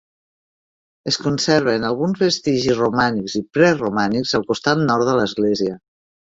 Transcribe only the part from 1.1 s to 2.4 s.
Es conserven alguns